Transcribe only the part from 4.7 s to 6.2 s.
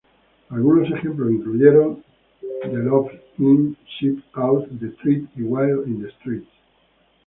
"The Trip", y "Wild in the